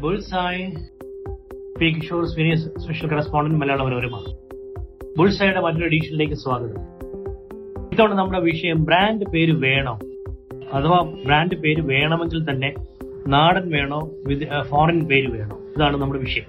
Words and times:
Bullseye 0.00 0.72
P 1.80 1.86
Kishore 1.86 2.26
senior 2.26 2.56
special 2.56 3.10
correspondent 3.10 3.60
Malayala 3.60 3.82
Manorama. 3.82 4.34
ബുൾസായുടെ 5.18 5.60
മറ്റൊരു 5.60 5.84
എഡീഷനിലേക്ക് 5.84 6.34
സ്വാഗതം. 6.34 6.82
ഇത്തവണ 7.92 8.14
നമ്മുടെ 8.14 8.40
വിഷയം 8.40 8.84
ബ്രാൻഡ് 8.84 9.26
പേര് 9.26 9.52
വേണോ? 9.52 10.00
അഥവാ 10.72 11.14
ബ്രാൻഡ് 11.26 11.54
പേര് 11.54 11.80
വേണമെങ്കിൽ 11.80 12.50
തന്നെ 12.50 12.74
നാടൻ 13.28 13.70
വേണോ 13.70 14.10
ഫോറിൻ 14.62 15.06
പേര് 15.06 15.30
വേണോ? 15.30 15.58
ഇതാണ് 15.76 15.96
നമ്മുടെ 15.96 16.20
വിഷയം. 16.20 16.44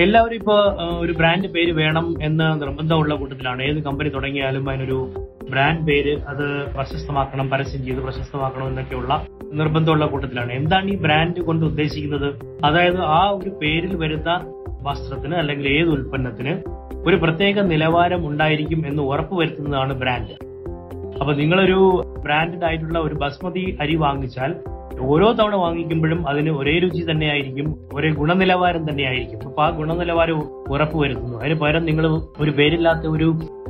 എല്ലാവരും 0.00 0.34
ഇപ്പോൾ 0.34 0.76
ഒരു 1.00 1.12
ബ്രാൻഡ് 1.12 1.48
പേര് 1.48 1.72
വേണം 1.72 2.14
എന്ന 2.22 2.54
നിർബന്ധമുള്ള 2.54 3.14
കൂട്ടത്തിലാണ്. 3.14 3.62
ഏത് 3.62 3.82
കമ്പനി 3.82 4.08
തുടങ്ങിയാലും 4.08 4.70
അതിനൊരു 4.70 5.25
ബ്രാൻഡ് 5.50 5.86
പേര് 5.86 6.22
അത് 6.22 6.74
പ്രശസ്തമാക്കണം 6.74 7.50
പരസ്യം 7.50 7.84
ചെയ്ത് 7.84 8.00
പ്രശസ്തമാക്കണം 8.00 8.68
എന്നൊക്കെയുള്ള 8.68 9.26
നിർബന്ധമുള്ള 9.52 10.06
കൂട്ടത്തിലാണ്. 10.06 10.52
എന്താണ് 10.52 10.90
ഈ 10.90 10.96
ബ്രാൻഡ് 10.96 11.40
കൊണ്ട് 11.40 11.66
ഉദ്ദേശിക്കുന്നത്? 11.66 12.34
അതായത് 12.64 13.00
ആ 13.00 13.30
ഒരു 13.30 13.50
പേരിൽ 13.50 13.96
വരുന്ന 13.96 14.52
വസ്ത്രത്തിന് 14.82 15.34
അല്ലെങ്കിൽ 15.34 15.68
ഏത് 15.68 15.88
ഉൽപ്പന്നത്തിന് 15.88 16.62
ഒരു 17.08 17.16
പ്രത്യേക 17.16 17.60
നിലവാരം 17.60 18.28
ഉണ്ടായിരിക്കും 18.28 18.86
എന്ന് 18.86 19.02
ഉറപ്പുവരുത്തുന്നതാണ് 19.02 19.92
ബ്രാൻഡ് 19.92 20.45
അപ്പൊ 21.20 21.32
നിങ്ങളൊരു 21.34 21.78
ബ്രാൻഡഡ് 22.24 22.64
ആയിട്ടുള്ള 22.64 22.98
ഒരു 22.98 23.14
ബസ്മതി 23.14 23.78
അരി 23.80 23.96
വാങ്ങിച്ചാൽ 23.96 24.54
ഓരോ 25.00 25.32
തവണ 25.32 25.54
വാങ്ങിക്കുമ്പോഴും 25.54 26.28
അതിന് 26.28 26.50
ഒരേ 26.50 26.78
രുചി 26.78 27.10
തന്നെയായിരിക്കും 27.10 27.88
ഒരേ 27.94 28.10
ഗുണനിലവാരം 28.10 28.90
തന്നെയായിരിക്കും. 28.90 29.48
അപ്പൊ 29.48 29.62
ആ 29.62 29.70
ഗുണനിലവാരം 29.70 30.38
ഉറപ്പുവരുത്തുന്നു 30.72 31.38
അതിന് 31.38 31.54
പകരം 31.54 31.84
നിങ്ങൾ 31.84 32.06
ഒരു 32.40 32.50
പേരില്ലാത്ത 32.50 33.06
ഒരു 33.06 33.28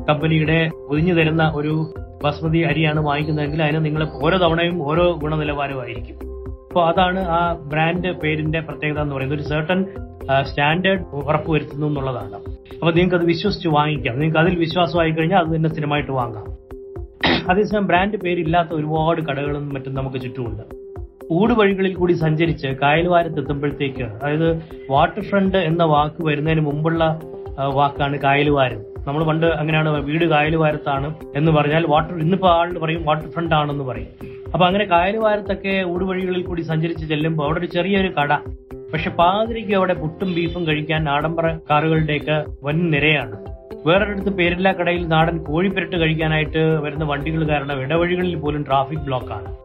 കമ്പനിയുടെ 0.09 0.71
ഒതിഞ്ഞു 0.75 1.15
തരുന്ന 1.15 1.53
ഒരു 1.57 1.95
ബസ്മതി 2.25 2.59
അരിയാണ് 2.59 3.01
വാങ്ങിക്കുന്നതെങ്കിൽ 3.01 3.63
അതിന് 3.63 3.85
നിങ്ങൾ 3.85 4.09
ഓരോ 4.23 4.39
തവണയും 4.39 4.89
ഓരോ 4.89 5.19
ഗുണനിലവാരമായിരിക്കും. 5.23 6.15
അപ്പോൾ 6.69 6.89
അതാണ് 6.89 7.21
ആ 7.29 7.53
ബ്രാൻഡ് 7.53 8.13
പേരിന്റെ 8.13 8.61
പ്രത്യേകത 8.61 9.01
എന്ന് 9.01 9.15
പറയുന്നത്. 9.15 9.39
ഒരു 9.39 9.49
സർട്ടൺ 9.49 9.87
സ്റ്റാൻഡേർഡ് 10.43 11.03
ഉറപ്പുവരുത്തുന്നു 11.03 11.87
എന്നുള്ളതാണ്. 11.87 12.35
അപ്പൊ 12.75 12.91
നിങ്ങൾക്ക് 12.91 13.17
അത് 13.17 13.25
വിശ്വസിച്ച് 13.25 13.69
വാങ്ങിക്കാം. 13.69 14.19
നിങ്ങൾക്ക് 14.19 14.39
അതിൽ 14.39 14.59
വിശ്വാസമായി 14.59 15.11
കഴിഞ്ഞാൽ 15.11 15.39
അത് 15.39 15.57
തന്നെ 15.57 15.69
സ്ഥിരമായിട്ട് 15.69 16.13
വാങ്ങാം. 16.13 16.66
അതേസമയം 17.25 17.87
ബ്രാൻഡ് 17.87 18.17
പേരില്ലാത്ത 18.17 18.69
ഒരുപാട് 18.73 19.21
കടകളും 19.21 19.75
മറ്റും 19.75 19.95
നമുക്ക് 19.95 20.17
ചുറ്റുമുണ്ട്. 20.17 20.63
ഊടുവഴികളിൽ 21.33 21.95
കൂടി 21.95 22.13
സഞ്ചരിച്ച് 22.13 22.67
കായൽവാരത്തെത്തുമ്പോഴത്തേക്ക് 22.67 24.03
അതായത് 24.03 24.63
വാട്ടർ 24.91 25.23
ഫ്രണ്ട് 25.23 25.59
എന്ന 25.59 25.85
വാക്ക് 25.85 26.25
വരുന്നതിന് 26.27 26.61
മുമ്പുള്ള 26.61 27.21
വാക്കാണ് 27.75 28.19
കായൽവാരം 28.19 28.83
നമ്മൾ 29.07 29.25
പണ്ട് 29.25 29.47
അങ്ങനെയാണ് 29.47 29.89
വീട് 29.89 30.25
കായൽവാരത്താണ് 30.25 31.15
എന്ന് 31.37 31.53
പറഞ്ഞാൽ 31.53 31.87
വാട്ടർ 31.87 32.15
ഇന്നിപ്പോ 32.15 32.49
ആളുകൾ 32.49 32.79
പറയും 32.79 33.05
വാട്ടർ 33.05 33.31
ഫ്രണ്ട് 33.31 33.55
ആണെന്ന് 33.55 33.85
പറയും. 33.85 34.09
അപ്പൊ 34.53 34.67
അങ്ങനെ 34.67 34.85
കായൽവാരത്തൊക്കെ 34.85 35.85
ഊടുവഴികളിൽ 35.85 36.43
കൂടി 36.43 36.63
സഞ്ചരിച്ച് 36.63 37.07
ചെല്ലുമ്പോൾ 37.07 37.45
അവിടെ 37.45 37.59
ഒരു 37.59 37.67
ചെറിയൊരു 37.67 38.09
കട. 38.09 38.39
പക്ഷെ 38.93 39.11
പാതിരിക്ക് 39.11 39.75
അവിടെ 39.75 39.95
പുട്ടും 39.95 40.35
ബീഫും 40.35 40.67
കഴിക്കാൻ 40.67 41.09
ആഡംബര 41.09 41.59
കാറുകളുടെയൊക്കെ 41.71 42.45
വൻ 42.63 42.91
നിരയാണ്. 42.91 43.56
വേറൊരിടത്ത് 43.87 44.31
പേരില്ലാ 44.31 44.73
കടയിൽ 44.73 45.07
നാടൻ 45.07 45.39
കോഴിപ്പെരട്ട് 45.39 45.97
കഴിക്കാനായിട്ട് 45.97 46.59
വരുന്ന 46.59 47.05
വണ്ടികൾ 47.05 47.49
കാരണം 47.49 47.81
ഇടവഴികളിൽ 47.81 48.37
പോലും 48.37 48.63
ട്രാഫിക് 48.63 48.99
ബ്ലോക്കാണ്. 48.99 49.57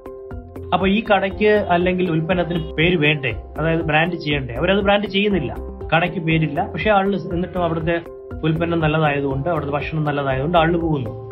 അപ്പൊ 0.74 0.88
ഈ 0.88 1.04
കടയ്ക്ക് 1.12 1.48
അല്ലെങ്കിൽ 1.48 2.12
ഉൽപ്പന്നത്തിന് 2.12 2.74
പേര് 2.74 2.98
വേണ്ടേ? 2.98 3.32
അതായത് 3.60 3.82
ബ്രാൻഡ് 3.82 4.16
ചെയ്യണ്ടേ? 4.16 4.54
അവരത് 4.54 4.84
ബ്രാൻഡ് 4.84 5.08
ചെയ്യുന്നില്ല. 5.08 5.56
കടയ്ക്ക് 5.96 6.20
പേരില്ല. 6.20 6.72
പക്ഷെ 6.72 6.90
ആൾ 6.90 7.16
എന്നിട്ടും 7.16 7.64
അവിടുത്തെ 7.64 8.02
ഉൽപ്പന്നം 8.44 8.80
നല്ലതായതുകൊണ്ട് 8.80 9.50
അവിടുത്തെ 9.50 9.74
ഭക്ഷണം 9.74 10.04
നല്ലതായതുകൊണ്ട് 10.04 10.58
ആൾ 10.58 10.78
പോകുന്നു. 10.78 11.32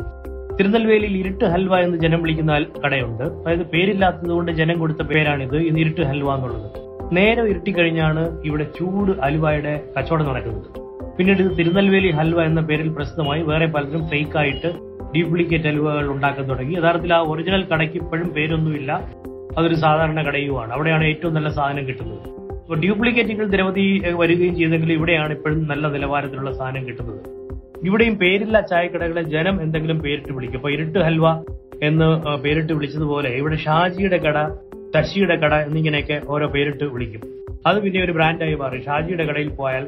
തിരുനെൽവേലിയിൽ 0.56 1.16
ഇരുട്ട് 1.16 1.44
ഹൽവ 1.44 1.76
എന്ന് 1.76 1.98
ജനം 1.98 2.22
വിളിക്കുന്ന 2.22 2.66
കടയുണ്ട്. 2.84 3.24
അതായത് 3.24 3.66
പേരില്ലാത്തതുകൊണ്ട് 3.66 4.52
ജനം 4.52 4.78
കൊടുത്ത 4.78 5.02
പേരാണിത്. 5.02 5.56
ഇന്ന് 5.56 5.80
ഇരുട്ട് 5.80 6.00
ഹൽവ 6.00 6.34
എന്നുള്ളത്. 6.34 6.70
നേരെ 7.12 7.42
ഇരുട്ടിക്കഴിഞ്ഞാണ് 7.42 8.42
ഇവിടെ 8.44 8.64
ചൂട് 8.64 9.20
അലുവായുടെ 9.20 9.82
കച്ചവടം 9.98 10.24
നടക്കുന്നത്. 10.24 10.89
പിന്നീട് 11.20 11.42
ഇത് 11.42 11.58
തിരുനെൽവേലി 11.58 12.10
ഹൽവ 12.10 12.42
എന്ന 12.42 12.60
പേരിൽ 12.60 12.88
പ്രസിദ്ധമായി 12.88 13.42
വേറെ 13.42 13.66
പലരും 13.66 14.08
ഫേക്ക് 14.08 14.38
ആയിട്ട് 14.38 14.68
ഡ്യൂപ്ലിക്കേറ്റ് 15.14 15.64
ഹൽവകൾ 15.64 16.10
ഉണ്ടാക്കാൻ 16.10 16.48
തുടങ്ങി. 16.48 16.74
യഥാർത്ഥത്തിൽ 16.74 17.14
ആ 17.14 17.18
ഒറിജിനൽ 17.18 17.64
കടയ്ക്ക് 17.64 17.96
ഇപ്പോഴും 17.96 18.28
പേരൊന്നുമില്ല. 18.28 18.92
അതൊരു 19.58 19.74
സാധാരണ 19.74 20.22
കടയുമാണ്. 20.22 20.72
അവിടെയാണ് 20.72 21.04
ഏറ്റവും 21.04 21.34
നല്ല 21.34 21.48
സാധനം 21.48 21.88
കിട്ടുന്നത്. 21.88 22.24
അപ്പോൾ 22.60 22.80
ഡ്യൂപ്ലിക്കേറ്റുകൾ 22.80 23.46
നിരവധി 23.46 24.02
വരികയും 24.12 24.56
ചെയ്തെങ്കിലും 24.56 24.92
ഇവിടെയാണ് 24.92 25.32
ഇപ്പോഴും 25.32 25.68
നല്ല 25.68 25.88
നിലവാരത്തിലുള്ള 25.88 26.52
സാധനം 26.52 26.86
കിട്ടുന്നത്. 26.88 27.20
ഇവിടെയും 27.84 28.16
പേരില്ല 28.18 28.60
ചായക്കടകളെ 28.60 29.22
ജനം 29.22 29.62
എന്തെങ്കിലും 29.62 29.98
പേരിട്ട് 29.98 30.32
വിളിക്കും. 30.32 30.58
അപ്പൊ 30.58 30.70
ഇരുട്ട് 30.70 30.98
ഹൽവ 30.98 31.44
എന്ന് 31.82 32.36
പേരിട്ട് 32.44 32.72
വിളിച്ചതുപോലെ 32.72 33.30
ഇവിടെ 33.30 33.56
ഷാജിയുടെ 33.56 34.16
കട 34.16 34.48
ശശിയുടെ 34.96 35.36
കട 35.36 35.54
എന്നിങ്ങനെയൊക്കെ 35.54 36.20
ഓരോ 36.28 36.46
പേരിട്ട് 36.46 36.84
വിളിക്കും. 36.84 37.20
അത് 37.66 37.82
പിന്നെ 37.82 38.04
ഒരു 38.04 38.12
ബ്രാൻഡായി 38.12 38.54
മാറി. 38.54 38.84
ഷാജിയുടെ 38.84 39.24
കടയിൽ 39.24 39.48
പോയാൽ 39.48 39.86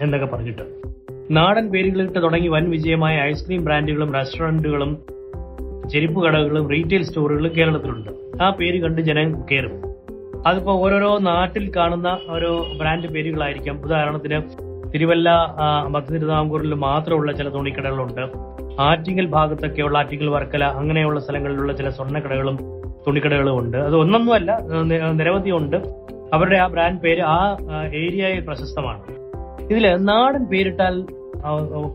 എന്നൊക്കെ 0.00 0.26
പറഞ്ഞിട്ട്. 0.26 0.62
നാടൻ 1.30 1.70
പേരുകളിട്ട് 1.70 2.22
തുടങ്ങി 2.22 2.48
വൻ 2.48 2.70
വിജയമായ 2.70 3.20
ഐസ്ക്രീം 3.20 3.64
ബ്രാൻഡുകളും 3.64 4.14
റെസ്റ്റോറന്റുകളും 4.14 4.98
ചെരുപ്പ് 5.90 6.24
കടകളും 6.24 6.70
റീറ്റെയിൽ 6.70 7.02
സ്റ്റോറുകളും 7.02 7.52
കേരളത്തിലുണ്ട്. 7.56 8.42
ആ 8.42 8.50
പേര് 8.50 8.82
കണ്ട് 8.82 9.02
ജനം 9.02 9.42
കയറും 9.52 9.96
അതിപ്പോ 10.46 10.72
ഓരോരോ 10.72 11.18
നാട്ടിൽ 11.18 11.72
കാണുന്ന 11.76 12.18
ഓരോ 12.28 12.66
ബ്രാൻഡ് 12.78 13.08
പേരുകളായിരിക്കാം. 13.08 13.80
ഉദാഹരണത്തിന് 13.84 14.42
തിരുവല്ല 14.94 15.28
ആ, 15.28 15.88
മധ്യ 15.88 16.14
തിരുവിതാംകൂറിൽ 16.14 16.74
മാത്രമുള്ള 16.74 17.32
ചില 17.32 17.48
തുണിക്കടകളുണ്ട്. 17.48 18.22
ആറ്റിങ്ങൽ 18.80 19.26
ഭാഗത്തൊക്കെയുള്ള 19.26 19.98
ആറ്റിങ്ങൽ 19.98 20.28
വർക്കല 20.28 20.64
അങ്ങനെയുള്ള 20.64 21.20
സ്ഥലങ്ങളിലുള്ള 21.20 21.72
ചില 21.72 21.90
സ്വർണക്കടകളും 21.90 22.56
തുണിക്കടകളും 23.06 23.58
ഉണ്ട്. 23.58 23.76
അത് 23.76 23.96
ഒന്നൊന്നുമല്ല 23.96 24.58
നിരവധി 25.12 25.50
ഉണ്ട്. 25.50 25.76
അവരുടെ 26.32 26.56
ആ 26.56 26.66
ബ്രാൻഡ് 26.66 27.00
പേര് 27.00 27.22
ആ, 27.22 27.56
ഏരിയയിൽ 27.94 28.40
പ്രശസ്തമാണ്. 28.40 29.15
ഇതിൽ 29.70 29.96
നാടൻ 29.96 30.44
പേരിട്ടാൽ 30.44 30.94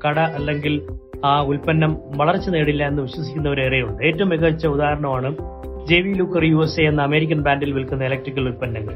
കട 0.06 0.20
അല്ലെങ്കിൽ 0.20 0.74
ആ 1.26 1.42
ഉൽപ്പന്നം 1.42 1.98
വളർച്ച 2.18 2.50
നേടില്ല 2.50 2.88
എന്ന് 2.88 3.02
വിശ്വസിക്കുന്നവരേറെയുണ്ട്. 3.02 4.04
ഏറ്റവും 4.04 4.30
മികച്ച 4.30 4.68
ഉദാഹരണമാണ് 4.68 5.30
J 5.88 6.00
V 6.00 6.14
Luker 6.14 6.44
U 6.46 6.56
S 6.56 6.82
A 6.82 6.86
എന്ന 6.86 7.02
അമേരിക്കൻ 7.02 7.42
ബ്രാൻഡിൽ 7.42 7.72
വിൽക്കുന്ന 7.74 8.06
ഇലക്ട്രിക്കൽ 8.06 8.42
ഉൽപ്പന്നങ്ങൾ. 8.42 8.96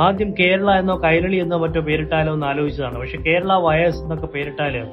ആദ്യം 0.00 0.34
കേരള 0.40 0.70
എന്നോ 0.70 1.02
കൈരളി 1.04 1.36
എന്നോ 1.36 1.56
മറ്റോ 1.56 1.80
പേരിട്ടാലോ 1.80 2.34
എന്ന് 2.34 2.46
ആലോചിച്ചതാണ്. 2.46 2.98
പക്ഷെ 2.98 3.18
കേരള 3.18 3.52
വയേഴ്സ് 3.52 4.02
എന്നൊക്കെ 4.02 4.26
പേരിട്ടാൽ 4.26 4.86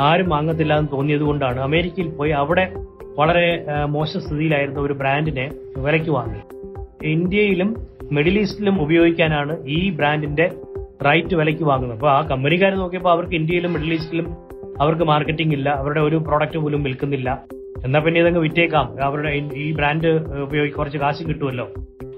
ആരും 0.00 0.28
വാങ്ങത്തില്ല 0.28 0.78
എന്ന് 0.78 0.92
തോന്നിയത് 0.92 1.20
കൊണ്ടാണ് 1.20 1.60
അമേരിക്കയിൽ 1.60 2.08
പോയി 2.08 2.30
അവിടെ 2.30 2.72
വളരെ 3.18 3.64
മോശ 3.88 4.16
സ്ഥിതിയിലായിരുന്ന 4.16 4.80
ഒരു 4.80 4.92
ബ്രാൻഡിനെ 4.92 5.50
വിലയ്ക്ക് 5.76 6.10
വാങ്ങി. 6.10 6.42
ഇന്ത്യയിലും 7.06 7.70
മിഡിൽ 8.12 8.38
ഈസ്റ്റിലും 8.38 8.82
ഉപയോഗിക്കാനാണ് 8.82 9.56
ഈ 9.66 9.90
ബ്രാൻഡിന്റെ 9.90 10.50
റൈറ്റ് 11.06 11.34
വിലയ്ക്ക് 11.34 11.62
വാങ്ങുന്നത്. 11.62 11.98
അപ്പോൾ 11.98 12.10
ആ 12.10 12.20
കമ്പനിക്കാർ 12.20 12.74
നോക്കിയപ്പോൾ 12.74 13.10
അവർക്ക് 13.10 13.34
ഇന്ത്യയിലും 13.34 13.72
മിഡിൽ 13.72 13.92
ഈസ്റ്റിലും 13.92 14.36
അവർക്ക് 14.80 15.04
മാർക്കറ്റിംഗ് 15.04 15.54
ഇല്ല. 15.54 15.68
അവരുടെ 15.68 16.00
ഒരു 16.00 16.16
പ്രോഡക്റ്റ് 16.16 16.58
പോലും 16.58 16.82
വിൽക്കുന്നില്ല. 16.82 17.44
എന്നാൽ 17.84 18.00
പിന്നെ 18.00 18.20
ഇതങ്ങ് 18.20 18.40
വിറ്റേക്കാം. 18.40 19.02
അവരുടെ 19.02 19.30
ഈ- 19.54 19.72
ബ്രാൻഡ് 19.72 20.06
ഉപയോഗിച്ച് 20.42 20.78
കുറച്ച് 20.78 20.98
കാശ് 20.98 21.28
കിട്ടുമല്ലോ 21.28 21.68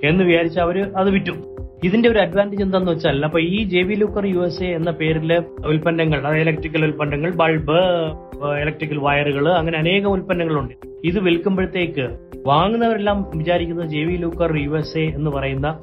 എന്ന് 0.04 0.24
വിചാരിച്ച് 0.24 0.60
അവർ 0.60 0.90
അത് 0.96 1.10
വിറ്റു. 1.10 1.32
ഇതിന്റെ 1.84 2.08
ഒരു 2.08 2.18
അഡ്വാന്റേജ് 2.18 2.62
എന്താന്ന് 2.62 2.92
വെച്ചാൽ 2.92 3.24
അപ്പൊ 3.24 3.40
ഈ 3.40 3.62
J 3.62 3.82
V 3.82 3.94
Luker 3.94 4.26
U 4.26 4.38
S 4.38 4.62
A 4.62 4.66
എന്ന 4.66 4.90
പേരിലെ 4.90 5.42
ഉൽപ്പന്നങ്ങൾ 5.66 6.26
അതായത് 6.26 6.48
ഇലക്ട്രിക്കൽ 6.48 6.84
ഉൽപ്പന്നങ്ങൾ 6.84 7.32
ബൾബ് 7.34 7.78
ഇലക്ട്രിക്കൽ 8.62 8.98
വയറുകൾ 8.98 9.48
അങ്ങനെ 9.48 9.78
അനേകം 9.78 10.10
ഉൽപ്പന്നങ്ങളുണ്ട്. 10.10 10.74
ഇത് 11.04 11.18
വിൽക്കുമ്പോഴത്തേക്ക് 11.20 12.08
വാങ്ങുന്നവരെല്ലാം 12.46 13.30
വിചാരിക്കുന്നത് 13.34 13.86
J 13.86 13.98
V 13.98 14.16
Luker 14.16 14.56
U 14.56 14.70
S 14.70 14.98
A 14.98 15.06
എന്ന് 15.06 15.30
പറയുന്ന 15.30 15.80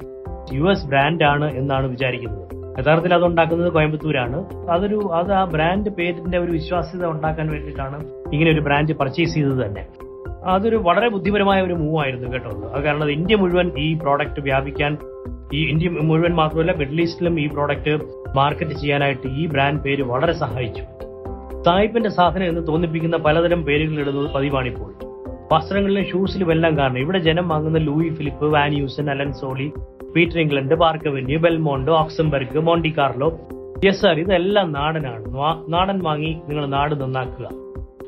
യു 0.52 0.70
എസ് 0.70 0.86
ബ്രാൻഡാണ് 0.86 1.54
എന്നാണ് 1.54 1.86
വിചാരിക്കുന്നത്. 1.86 2.57
യഥാർത്ഥത്തിൽ 2.78 3.14
അത് 3.14 3.24
ഉണ്ടാക്കുന്നത് 3.24 3.72
കോയമ്പത്തൂരാണ്. 3.72 4.44
അതൊരു 4.70 5.10
അത് 5.14 5.32
ആ 5.32 5.44
ബ്രാൻഡ് 5.44 5.90
പേരിന്റെ 5.90 6.38
ഒരു 6.38 6.52
വിശ്വാസ്യത 6.52 7.06
ഉണ്ടാക്കാൻ 7.06 7.50
വേണ്ടിയിട്ടാണ് 7.50 8.06
ഇങ്ങനെ 8.32 8.50
ഒരു 8.50 8.60
ബ്രാൻഡ് 8.60 8.92
പർച്ചേസ് 8.92 9.34
ചെയ്തത് 9.34 9.66
തന്നെ. 9.66 9.86
അതൊരു 10.44 10.76
വളരെ 10.76 11.08
ബുദ്ധിപരമായ 11.08 11.62
ഒരു 11.62 11.74
മൂവ് 11.74 12.04
ആയിരുന്നു 12.04 12.32
കേട്ടോ 12.32 12.50
അത്. 12.50 12.82
കാരണം 12.82 13.10
ഇന്ത്യ 13.10 13.36
മുഴുവൻ 13.36 13.72
ഈ 13.78 13.94
പ്രോഡക്റ്റ് 13.94 14.40
വ്യാപിക്കാൻ 14.40 14.98
ഈ 15.52 15.68
ഇന്ത്യ 15.70 15.88
മുഴുവൻ 15.88 16.34
മാത്രമല്ല 16.34 16.72
മിഡിൽ 16.72 17.00
ഈസ്റ്റിലും 17.00 17.40
ഈ 17.40 17.48
പ്രോഡക്റ്റ് 17.48 17.98
മാർക്കറ്റ് 18.36 18.70
ചെയ്യാനായിട്ട് 18.70 19.28
ഈ 19.28 19.46
ബ്രാൻഡ് 19.46 19.80
പേര് 19.80 20.02
വളരെ 20.02 20.32
സഹായിച്ചു. 20.32 20.82
സായിപ്പിന്റെ 21.62 22.08
സാധനം 22.08 22.48
എന്ന് 22.48 22.66
തോന്നിപ്പിക്കുന്ന 22.66 23.16
പലതരം 23.16 23.62
പേരുകൾ 23.64 24.00
ഇടുന്നത് 24.00 24.34
പതിവാണിപ്പോൾ. 24.34 24.92
വസ്ത്രങ്ങളിലും 25.52 26.06
ഷൂസിലും 26.12 26.52
എല്ലാം 26.52 26.78
കാരണം. 26.78 26.98
ഇവിടെ 26.98 27.18
ജനം 27.18 27.48
വാങ്ങുന്ന 27.48 27.78
Louis 27.78 28.08
Philippe 28.08 28.44
Van Heusen 28.44 29.10
Allen 29.10 29.32
Solly 29.32 29.72
Peter 30.16 30.40
England 30.40 30.74
Park Avenue 30.74 31.38
Belmont 31.38 31.90
Oxemberg 31.90 32.58
Monte 32.58 32.94
Carlo. 32.98 33.28
Yes 33.84 34.00
sir 34.00 34.20
ഇതെല്ലാം 34.20 34.72
നാടനാണ്. 34.72 35.24
നാടൻ 35.72 35.98
വാങ്ങി 35.98 36.32
നിങ്ങൾ 36.48 36.66
നാട് 36.66 37.00
നന്നാക്കുക. 37.00 37.48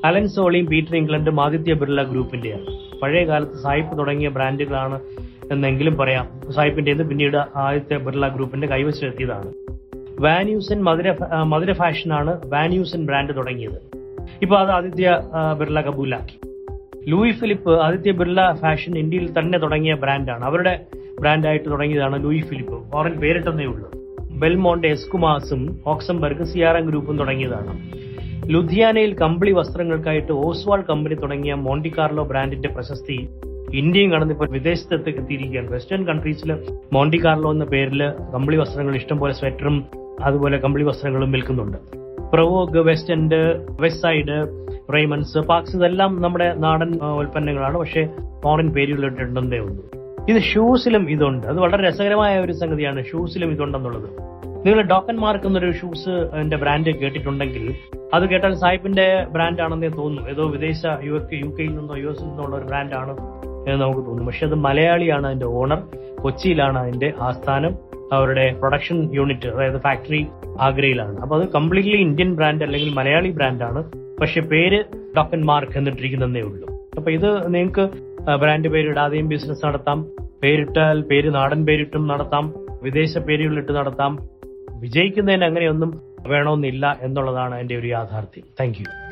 അലൻ 0.05 0.29
സോളിയും 0.29 0.67
പീറ്റർ 0.67 0.97
ഇംഗ്ലണ്ടും 0.97 1.41
ആദിത്യ 1.41 1.75
ബിർള 1.75 2.03
ഗ്രൂപ്പിന്റെയാണ്. 2.03 3.01
പഴയ 3.01 3.25
കാലത്ത് 3.25 3.63
സായിപ്പ് 3.63 3.99
തുടങ്ങിയ 3.99 4.29
ബ്രാൻഡുകളാണ് 4.29 5.01
എന്നെങ്കിലും 5.53 5.97
പറയാം. 5.97 6.53
സായിപ്പിന്റെ 6.53 6.93
പിന്നീട് 6.93 7.37
ആദിത്യ 7.37 7.97
ബിർള 7.97 8.29
ഗ്രൂപ്പിന്റെ 8.29 8.67
കൈവശമെത്തിയതാണ് 8.67 9.53
വാന്യൂസൻ 10.21 10.83
മധുര 10.83 11.15
മധുര 11.43 11.73
ഫാഷനാണ് 11.73 12.41
വാന്യൂസൻ 12.47 13.07
ബ്രാൻഡ് 13.07 13.37
തുടങ്ങിയത്. 13.37 13.81
ഇപ്പൊ 14.43 14.57
അത് 14.57 14.71
Aditya 14.71 15.21
Birla 15.61 15.81
കബൂലാക്കി. 15.81 16.39
Louis 17.09 17.31
Philippe 17.31 17.81
Aditya 17.81 18.11
Birla 18.11 18.53
fashion 18.53 18.99
ഇന്ത്യയിൽ 18.99 19.39
തന്നെ 19.39 19.59
തുടങ്ങിയ 19.59 19.95
ബ്രാൻഡാണ്. 19.95 20.45
അവരുടെ 20.45 20.75
ബ്രാൻഡായിട്ട് 21.21 21.71
തുടങ്ങിയതാണ് 21.71 22.25
ലൂയി 22.25 22.41
ഫിലിപ്പ്. 22.41 22.91
ഫോറിൻ 22.93 23.13
പേരിട്ടെന്നേ 23.13 23.65
ഉള്ളൂ. 23.65 23.91
ബെൽമോണ്ട് 24.21 24.87
എസ്കുമാസും 24.87 25.81
ഓക്സംബർഗ് 25.87 26.45
സിയാറം 26.45 26.87
ഗ്രൂപ്പും 26.87 27.19
തുടങ്ങിയതാണ്. 27.19 27.91
ലുധിയാനയിൽ 28.51 29.15
കമ്പിളി 29.15 29.53
വസ്ത്രങ്ങൾക്കായിട്ട് 29.53 30.33
ഓസ്വാൾ 30.33 30.83
കമ്പനി 30.91 31.15
തുടങ്ങിയ 31.15 31.55
മോണ്ടി 31.55 31.93
കാർലോ 31.99 32.25
ബ്രാൻഡിന്റെ 32.25 32.69
പ്രശസ്തി 32.69 33.29
ഇന്ത്യയും 33.75 34.13
കടന്നിപ്പോൾ 34.13 34.49
വിദേശത്തേക്ക് 34.49 35.19
എത്തിയിരിക്കുകയാണ്. 35.21 35.73
വെസ്റ്റേൺ 35.73 36.05
കൺട്രീസിൽ 36.05 36.57
മോണ്ടികാർലോ 36.93 37.51
എന്ന 37.51 37.65
പേരിൽ 37.65 38.03
കമ്പിളി 38.35 38.57
വസ്ത്രങ്ങൾ 38.57 38.97
ഇഷ്ടംപോലെ 38.97 39.33
സ്വെറ്ററും 39.33 39.85
അതുപോലെ 40.23 40.59
കമ്പിളി 40.59 40.85
വസ്ത്രങ്ങളും 40.85 41.33
വിൽക്കുന്നുണ്ട്. 41.33 41.77
Provogue 42.33 42.79
West 42.79 43.13
End 43.13 43.67
West 43.81 44.03
Side 44.03 44.67
Raymonds 44.95 45.39
Parx 45.39 45.77
ഇതെല്ലാം 45.77 46.23
നമ്മുടെ 46.23 46.55
നാടൻ 46.55 46.99
ഉൽപ്പന്നങ്ങളാണ്. 47.19 47.79
പക്ഷേ 47.79 48.09
ഫോറിൻ 48.45 48.71
പേരുകളിട്ടുണ്ടെന്നേ 48.71 49.59
ഉള്ളൂ. 49.59 50.00
ഇത് 50.29 50.43
ഷൂസിലും 50.43 51.11
ഇതുണ്ട്. 51.11 51.47
അത് 51.47 51.61
വളരെ 51.61 51.89
രസകരമായ 51.89 52.41
ഒരു 52.41 52.53
സംഗതിയാണ് 52.53 53.05
ഷൂസിലും 53.05 53.51
ഇതുണ്ടെന്നുള്ളത്. 53.51 54.09
നിങ്ങൾ 54.67 54.83
ഡോക്കൻ 54.83 55.17
മാർക്ക് 55.17 55.47
എന്നൊരു 55.47 55.71
ഷൂസ് 55.73 56.09
ബ്രാൻഡ് 56.55 56.95
കേട്ടിട്ടുണ്ടെങ്കിൽ 56.95 57.75
അത് 58.15 58.29
കേട്ടാൽ 58.29 58.55
സായിപ്പിന്റെ 58.55 59.27
ബ്രാൻഡ് 59.31 59.63
ആണെന്നേ 59.63 59.89
തോന്നുന്നു 59.89 60.31
ഏതോ 60.31 60.47
വിദേശ 60.47 60.83
യു 61.03 61.13
യു 61.33 61.49
കെയിൽ 61.59 61.77
നിന്നോ 61.77 61.97
യു 61.97 62.09
എസിൽ 62.09 62.25
നിന്നോ 62.25 62.45
ഉള്ള 62.45 62.57
ഒരു 62.57 62.65
ബ്രാൻഡ് 62.65 62.95
ആണ് 62.95 63.11
എന്ന് 63.69 63.83
നമുക്ക് 63.83 64.07
തോന്നും. 64.07 64.27
പക്ഷെ 64.27 64.47
അത് 64.47 64.55
മലയാളിയാണ് 64.55 65.27
അതിന്റെ 65.27 65.47
ഓണർ 65.47 65.83
കൊച്ചിയിലാണ് 66.23 66.79
അതിന്റെ 66.79 67.13
ആസ്ഥാനം 67.21 67.75
അവരുടെ 68.13 68.55
പ്രൊഡക്ഷൻ 68.59 69.15
യൂണിറ്റ് 69.15 69.49
അതായത് 69.49 69.81
ഫാക്ടറി 69.81 70.27
ആഗ്രയിലാണ്. 70.61 71.19
അപ്പൊ 71.19 71.41
അത് 71.41 71.49
കംപ്ലീറ്റ്ലി 71.49 71.97
ഇന്ത്യൻ 71.97 72.37
ബ്രാൻഡ് 72.37 72.65
അല്ലെങ്കിൽ 72.65 72.95
മലയാളി 72.95 73.31
ബ്രാൻഡാണ് 73.31 73.91
പക്ഷെ 74.21 74.41
പേര് 74.41 74.85
ഡോക്കൻ 75.17 75.45
മാർക്ക് 75.45 75.79
എന്നിട്ടിരിക്കുന്നതേ 75.79 76.41
ഉള്ളൂ. 76.41 76.69
അപ്പൊ 76.97 77.11
ഇത് 77.11 77.55
നിങ്ങൾക്ക് 77.55 78.10
ബ്രാൻഡ് 78.37 78.69
പേരിടാതെയും 78.69 79.29
ബിസിനസ് 79.29 79.67
നടത്താം. 79.67 80.11
പേരിട്ടാൽ 80.43 81.03
പേര് 81.03 81.35
നാടൻ 81.35 81.67
പേരിട്ടും 81.67 82.07
നടത്താം. 82.07 82.55
വിദേശ 82.83 83.19
പേരുകളിട്ട് 83.19 83.73
നടത്താം. 83.73 84.19
വിജയിക്കുന്നതിന് 84.81 85.45
അങ്ങനെയൊന്നും 85.45 86.01
വേണമെന്നില്ല 86.27 86.99
എന്നുള്ളതാണ് 87.01 87.61
എന്റെ 87.61 87.77
ഒരു 87.77 87.87
യാഥാർത്ഥ്യം. 87.87 88.45
താങ്ക് 88.61 89.10